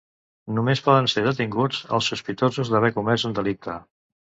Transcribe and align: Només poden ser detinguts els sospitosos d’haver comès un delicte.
Només 0.59 0.81
poden 0.87 1.11
ser 1.13 1.23
detinguts 1.29 1.85
els 2.01 2.11
sospitosos 2.15 2.77
d’haver 2.77 2.95
comès 3.01 3.31
un 3.33 3.41
delicte. 3.41 3.83